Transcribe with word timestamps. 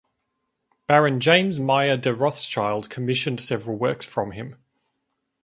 Baron 0.87 1.19
James 1.19 1.59
Mayer 1.59 1.95
de 1.95 2.11
Rothschild 2.15 2.89
commissioned 2.89 3.39
several 3.39 3.77
works 3.77 4.03
from 4.03 4.31
him. 4.31 4.55